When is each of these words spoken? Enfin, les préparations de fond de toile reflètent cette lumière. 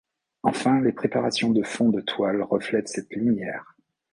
Enfin, 0.41 0.81
les 0.81 0.93
préparations 0.93 1.51
de 1.51 1.61
fond 1.61 1.89
de 1.89 2.01
toile 2.01 2.41
reflètent 2.41 2.89
cette 2.89 3.13
lumière. 3.13 3.75